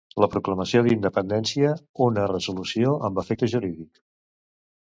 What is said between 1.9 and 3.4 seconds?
una resolució “amb